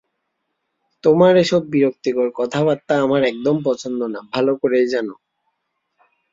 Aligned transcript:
তোমার 1.03 1.33
এসব 1.37 1.61
বিরক্তিকর 1.73 2.29
কথাবার্তা 2.39 2.93
আমার 3.01 3.21
একদম 3.23 3.55
পছন্দ 3.65 3.99
না, 4.13 4.19
ভালো 4.33 4.51
করেই 4.61 4.87
জানো। 4.93 5.15